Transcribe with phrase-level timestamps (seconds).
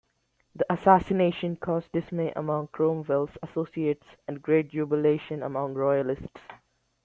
[0.55, 6.41] The assassination caused dismay among Cromwell's associates and great jubilation among royalists.